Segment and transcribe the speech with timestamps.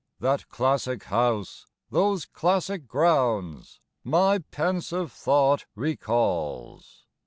[0.19, 7.05] That classic house, those classic grounds My pensive thought recalls!